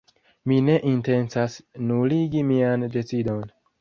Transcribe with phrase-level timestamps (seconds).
[0.51, 1.57] Mi ne intencas
[1.91, 3.45] nuligi mian decidon.